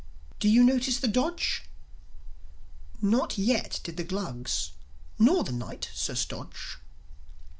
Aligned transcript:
Do 0.39 0.49
you 0.49 0.63
notice 0.63 0.97
the 0.99 1.07
dodge? 1.07 1.61
Not 3.03 3.37
yet 3.37 3.79
did 3.83 3.97
the 3.97 4.03
Glugs, 4.03 4.71
nor 5.19 5.43
the 5.43 5.51
Knight, 5.51 5.91
Sir 5.93 6.15
Stodge. 6.15 6.79